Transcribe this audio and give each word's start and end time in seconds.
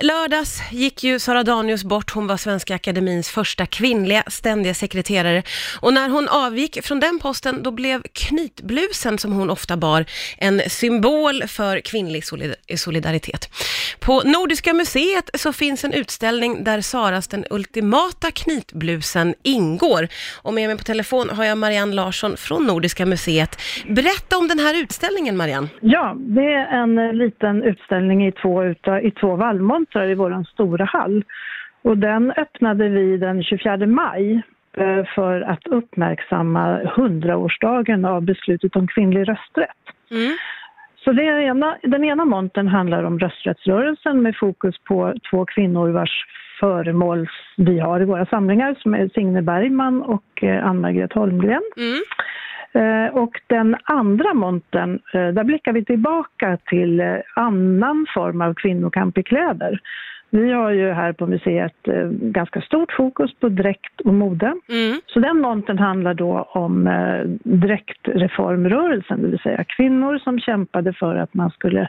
I 0.00 0.02
lördags 0.02 0.62
gick 0.70 1.04
ju 1.04 1.18
Sara 1.18 1.42
Danius 1.42 1.84
bort. 1.84 2.10
Hon 2.10 2.26
var 2.26 2.36
Svenska 2.36 2.74
Akademins 2.74 3.28
första 3.28 3.66
kvinnliga 3.66 4.24
ständiga 4.26 4.74
sekreterare. 4.74 5.42
Och 5.80 5.92
när 5.92 6.08
hon 6.08 6.28
avgick 6.28 6.84
från 6.84 7.00
den 7.00 7.18
posten, 7.18 7.62
då 7.62 7.70
blev 7.70 8.02
knytblusen 8.12 9.18
som 9.18 9.32
hon 9.32 9.50
ofta 9.50 9.76
bar 9.76 10.04
en 10.36 10.62
symbol 10.68 11.42
för 11.46 11.80
kvinnlig 11.80 12.24
solidaritet. 12.76 13.50
På 14.08 14.22
Nordiska 14.36 14.74
museet 14.74 15.26
så 15.34 15.52
finns 15.52 15.84
en 15.84 15.92
utställning 15.92 16.64
där 16.64 16.80
Saras 16.80 17.28
Den 17.28 17.44
ultimata 17.50 18.28
knytblusen 18.40 19.34
ingår. 19.42 20.02
Och 20.42 20.54
med 20.54 20.68
mig 20.68 20.76
på 20.78 20.84
telefon 20.92 21.26
har 21.36 21.44
jag 21.44 21.58
Marianne 21.58 21.94
Larsson 21.94 22.32
från 22.36 22.66
Nordiska 22.66 23.06
museet. 23.06 23.52
Berätta 23.98 24.32
om 24.40 24.48
den 24.48 24.58
här 24.58 24.82
utställningen 24.82 25.36
Marianne. 25.36 25.68
Ja, 25.80 26.16
det 26.18 26.52
är 26.52 26.66
en 26.82 26.98
eh, 26.98 27.12
liten 27.12 27.62
utställning 27.62 28.26
i 28.26 28.32
två, 28.32 28.64
utav, 28.64 29.04
i 29.04 29.10
två 29.10 29.36
vallmontrar 29.36 30.10
i 30.10 30.14
vår 30.14 30.44
stora 30.52 30.84
hall. 30.84 31.24
Och 31.82 31.98
den 31.98 32.30
öppnade 32.30 32.88
vi 32.88 33.16
den 33.16 33.42
24 33.42 33.86
maj 33.86 34.42
eh, 34.76 35.04
för 35.14 35.40
att 35.40 35.66
uppmärksamma 35.66 36.80
100-årsdagen 36.82 38.08
av 38.08 38.22
beslutet 38.22 38.76
om 38.76 38.88
kvinnlig 38.88 39.28
rösträtt. 39.28 39.84
Mm. 40.10 40.36
Så 41.04 41.12
det 41.12 41.22
ena, 41.22 41.76
den 41.82 42.04
ena 42.04 42.24
montern 42.24 42.68
handlar 42.68 43.04
om 43.04 43.18
rösträttsrörelsen 43.18 44.22
med 44.22 44.36
fokus 44.36 44.74
på 44.78 45.14
två 45.30 45.44
kvinnor 45.44 45.88
vars 45.88 46.24
föremål 46.60 47.28
vi 47.56 47.78
har 47.78 48.00
i 48.00 48.04
våra 48.04 48.26
samlingar 48.26 48.74
som 48.74 48.94
är 48.94 49.08
Signe 49.08 49.42
Bergman 49.42 50.02
och 50.02 50.42
eh, 50.42 50.66
Ann-Margret 50.66 51.12
Holmgren. 51.12 51.62
Mm. 51.76 52.00
Eh, 52.78 53.14
Och 53.14 53.40
den 53.46 53.76
andra 53.84 54.34
montern, 54.34 54.98
eh, 55.14 55.28
där 55.28 55.44
blickar 55.44 55.72
vi 55.72 55.84
tillbaka 55.84 56.58
till 56.66 57.00
eh, 57.00 57.16
annan 57.36 58.06
form 58.14 58.40
av 58.40 58.54
kvinnokamp 58.54 59.18
i 59.18 59.22
kläder. 59.22 59.80
Vi 60.30 60.52
har 60.52 60.70
ju 60.70 60.92
här 60.92 61.12
på 61.12 61.26
museet 61.26 61.76
ganska 62.10 62.60
stort 62.60 62.92
fokus 62.92 63.34
på 63.40 63.48
dräkt 63.48 64.00
och 64.00 64.14
mode. 64.14 64.46
Mm. 64.46 65.00
Så 65.06 65.20
den 65.20 65.40
montern 65.40 65.78
handlar 65.78 66.14
då 66.14 66.48
om 66.52 66.88
dräktreformrörelsen, 67.44 69.22
det 69.22 69.28
vill 69.28 69.38
säga 69.38 69.64
kvinnor 69.64 70.18
som 70.18 70.40
kämpade 70.40 70.92
för 70.92 71.16
att 71.16 71.34
man 71.34 71.50
skulle 71.50 71.88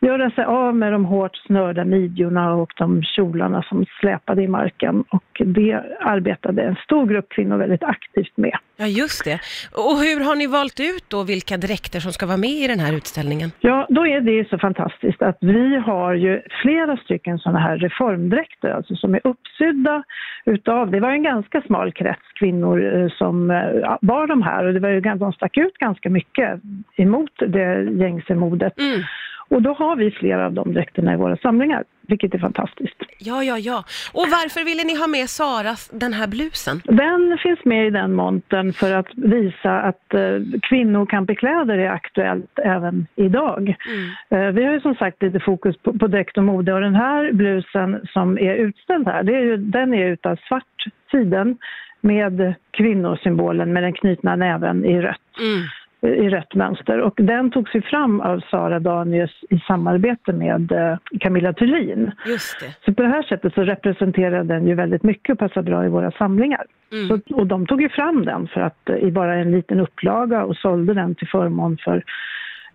göra 0.00 0.30
sig 0.30 0.44
av 0.44 0.76
med 0.76 0.92
de 0.92 1.04
hårt 1.04 1.36
snörda 1.36 1.84
midjorna 1.84 2.54
och 2.54 2.72
de 2.76 3.02
kjolarna 3.02 3.62
som 3.62 3.86
släpade 4.00 4.42
i 4.42 4.48
marken. 4.48 5.04
Och 5.08 5.42
det 5.44 5.82
arbetade 6.00 6.62
en 6.62 6.76
stor 6.76 7.06
grupp 7.06 7.28
kvinnor 7.28 7.56
väldigt 7.56 7.82
aktivt 7.82 8.36
med. 8.36 8.58
Ja, 8.78 8.86
just 8.86 9.24
det. 9.24 9.38
Och 9.72 9.96
hur 10.04 10.24
har 10.24 10.36
ni 10.36 10.46
valt 10.46 10.80
ut 10.80 11.04
då 11.08 11.22
vilka 11.22 11.56
dräkter 11.56 12.00
som 12.00 12.12
ska 12.12 12.26
vara 12.26 12.36
med 12.36 12.50
i 12.50 12.66
den 12.66 12.80
här 12.80 12.92
utställningen? 12.92 13.50
Ja, 13.60 13.86
då 13.88 14.06
är 14.06 14.20
det 14.20 14.48
så 14.48 14.58
fantastiskt 14.58 15.22
att 15.22 15.38
vi 15.40 15.76
har 15.76 16.14
ju 16.14 16.42
flera 16.62 16.96
stycken 16.96 17.38
sådana 17.38 17.58
här 17.58 17.76
reformdräkter, 17.76 18.70
alltså 18.70 18.94
som 18.94 19.14
är 19.14 19.20
uppsydda 19.24 20.02
utav, 20.44 20.90
det 20.90 21.00
var 21.00 21.10
en 21.10 21.22
ganska 21.22 21.60
smal 21.60 21.92
krets 21.92 22.32
kvinnor 22.38 23.02
eh, 23.02 23.08
som 23.18 23.50
eh, 23.50 23.96
bar 24.00 24.26
de 24.26 24.42
här 24.42 24.64
och 24.64 24.74
det 24.74 24.80
var 24.80 24.88
ju, 24.88 25.00
de 25.00 25.32
stack 25.32 25.56
ut 25.56 25.74
ganska 25.78 26.10
mycket 26.10 26.60
emot 26.96 27.30
det 27.38 27.82
gängse 27.82 28.34
modet. 28.34 28.78
Mm. 28.78 29.02
Och 29.48 29.62
då 29.62 29.72
har 29.72 29.96
vi 29.96 30.10
flera 30.10 30.46
av 30.46 30.52
de 30.52 30.72
dräkterna 30.74 31.12
i 31.12 31.16
våra 31.16 31.36
samlingar, 31.36 31.84
vilket 32.08 32.34
är 32.34 32.38
fantastiskt. 32.38 33.02
Ja, 33.18 33.44
ja, 33.44 33.58
ja. 33.58 33.84
Och 34.12 34.26
varför 34.30 34.64
ville 34.64 34.84
ni 34.84 34.98
ha 34.98 35.06
med 35.06 35.28
Saras 35.28 35.90
den 35.92 36.12
här 36.12 36.26
blusen? 36.26 36.80
Den 36.84 37.38
finns 37.38 37.64
med 37.64 37.86
i 37.86 37.90
den 37.90 38.14
montern 38.14 38.72
för 38.72 38.92
att 38.92 39.06
visa 39.16 39.80
att 39.80 40.14
eh, 40.14 40.20
kvinnokamp 40.62 41.30
i 41.30 41.34
kläder 41.34 41.78
är 41.78 41.90
aktuellt 41.90 42.58
även 42.58 43.06
idag. 43.16 43.76
Mm. 43.88 44.46
Eh, 44.48 44.54
vi 44.54 44.64
har 44.64 44.72
ju 44.72 44.80
som 44.80 44.94
sagt 44.94 45.22
lite 45.22 45.40
fokus 45.40 45.76
på, 45.78 45.98
på 45.98 46.06
dräkt 46.06 46.38
och 46.38 46.44
mode 46.44 46.74
och 46.74 46.80
den 46.80 46.94
här 46.94 47.32
blusen 47.32 48.06
som 48.12 48.38
är 48.38 48.54
utställd 48.54 49.08
här, 49.08 49.30
är 49.30 49.40
ju, 49.40 49.56
den 49.56 49.94
är 49.94 50.06
utav 50.06 50.36
svart 50.48 50.84
siden 51.10 51.58
med 52.00 52.54
kvinnosymbolen 52.70 53.72
med 53.72 53.82
den 53.82 53.92
knutna 53.92 54.36
näven 54.36 54.84
i 54.84 55.00
rött 55.00 55.20
Mm. 55.38 55.66
I 56.08 56.28
rött 56.28 56.54
mönster. 56.54 57.00
Och 57.00 57.14
den 57.16 57.50
togs 57.50 57.74
ju 57.74 57.82
fram 57.82 58.20
av 58.20 58.40
Sara 58.50 58.78
Danius 58.78 59.44
i 59.50 59.58
samarbete 59.58 60.32
med 60.32 60.72
eh, 60.72 60.98
Camilla 61.20 61.52
Thulin. 61.52 62.12
Just 62.26 62.60
det. 62.60 62.84
Så 62.84 62.94
på 62.94 63.02
det 63.02 63.08
här 63.08 63.22
sättet 63.22 63.54
så 63.54 63.62
representerar 63.62 64.44
den 64.44 64.66
ju 64.66 64.74
väldigt 64.74 65.02
mycket 65.02 65.32
och 65.32 65.38
passar 65.38 65.62
bra 65.62 65.84
i 65.84 65.88
våra 65.88 66.10
samlingar. 66.10 66.64
Mm. 66.92 67.08
Så, 67.08 67.34
och 67.34 67.46
de 67.46 67.66
tog 67.66 67.82
ju 67.82 67.88
fram 67.88 68.24
den 68.24 68.48
för 68.48 68.60
att 68.60 68.88
eh, 68.88 68.96
i 68.96 69.10
bara 69.10 69.34
en 69.34 69.50
liten 69.50 69.80
upplaga 69.80 70.44
och 70.44 70.56
sålde 70.56 70.94
den 70.94 71.14
till 71.14 71.28
förmån 71.28 71.78
för 71.84 72.04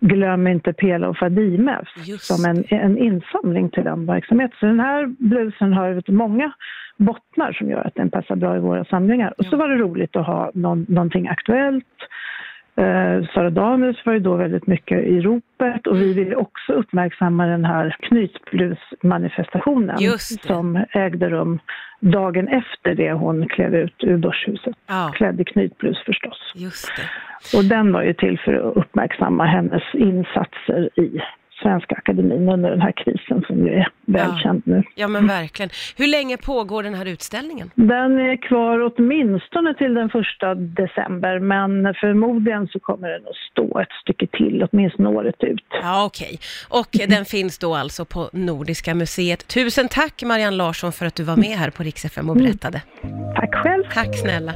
Glöm 0.00 0.46
inte 0.46 0.72
Pela 0.72 1.08
och 1.08 1.18
Fadime 1.18 1.80
som 2.18 2.44
en, 2.44 2.64
en 2.68 2.98
insamling 2.98 3.70
till 3.70 3.84
den 3.84 4.06
verksamheten. 4.06 4.56
Så 4.60 4.66
den 4.66 4.80
här 4.80 5.06
blusen 5.18 5.72
har 5.72 6.12
många 6.12 6.52
bottnar 6.96 7.52
som 7.52 7.70
gör 7.70 7.86
att 7.86 7.94
den 7.94 8.10
passar 8.10 8.36
bra 8.36 8.56
i 8.56 8.60
våra 8.60 8.84
samlingar. 8.84 9.34
Och 9.38 9.44
så 9.44 9.56
var 9.56 9.68
det 9.68 9.76
roligt 9.76 10.16
att 10.16 10.26
ha 10.26 10.50
någon, 10.54 10.86
någonting 10.88 11.28
aktuellt. 11.28 11.84
Eh, 12.76 13.24
Sara 13.34 13.50
Danius 13.50 14.06
var 14.06 14.12
ju 14.12 14.18
då 14.18 14.36
väldigt 14.36 14.66
mycket 14.66 15.04
i 15.04 15.20
ropet 15.20 15.86
och 15.86 16.00
vi 16.00 16.12
ville 16.12 16.36
också 16.36 16.72
uppmärksamma 16.72 17.46
den 17.46 17.64
här 17.64 17.96
knytblusmanifestationen 18.00 19.98
som 20.46 20.84
ägde 20.92 21.28
rum 21.30 21.58
dagen 22.00 22.48
efter 22.48 22.94
det 22.94 23.12
hon 23.12 23.48
klev 23.48 23.74
ut 23.74 23.94
ur 23.98 24.16
börshuset. 24.16 24.74
Ja, 24.86 25.12
Klädd 25.14 25.40
i 25.40 25.44
knytblus 25.44 25.98
förstås. 26.06 26.52
Och 27.56 27.64
den 27.64 27.92
var 27.92 28.02
ju 28.02 28.14
till 28.14 28.38
för 28.38 28.54
att 28.54 28.76
uppmärksamma 28.76 29.44
hennes 29.44 29.82
insatser 29.94 31.00
i 31.00 31.20
Svenska 31.62 31.94
Akademin 31.94 32.48
under 32.48 32.70
den 32.70 32.80
här 32.80 32.92
krisen 32.92 33.44
som 33.46 33.66
ju 33.66 33.72
är 33.72 33.88
välkänd 34.06 34.62
nu. 34.64 34.82
Ja, 34.94 35.08
men 35.08 35.26
verkligen. 35.26 35.70
Hur 35.96 36.06
länge 36.06 36.36
pågår 36.36 36.82
den 36.82 36.94
här 36.94 37.06
utställningen? 37.06 37.70
Den 37.74 38.18
är 38.18 38.36
kvar 38.48 38.92
åtminstone 38.92 39.74
till 39.74 39.94
den 39.94 40.08
första 40.08 40.54
december 40.54 41.38
men 41.38 41.94
förmodligen 41.94 42.66
så 42.68 42.80
kommer 42.80 43.08
den 43.08 43.22
att 43.22 43.36
stå 43.50 43.78
ett 43.80 43.92
stycke 44.02 44.26
till, 44.26 44.66
åtminstone 44.72 45.08
året 45.08 45.44
ut. 45.44 45.64
Ja, 45.82 46.04
okej. 46.06 46.38
Och 46.68 46.88
den 47.08 47.24
finns 47.24 47.58
då 47.58 47.74
alltså 47.74 48.04
på 48.04 48.30
Nordiska 48.32 48.94
museet. 48.94 49.48
Tusen 49.48 49.88
tack 49.88 50.22
Marianne 50.22 50.56
Larsson 50.56 50.92
för 50.92 51.06
att 51.06 51.14
du 51.14 51.22
var 51.22 51.36
med 51.36 51.56
här 51.56 51.70
på 51.70 51.82
Rix 51.82 52.04
FM 52.04 52.30
och 52.30 52.36
berättade. 52.36 52.82
Tack 53.34 53.54
själv! 53.54 53.82
Tack 53.94 54.18
snälla. 54.18 54.50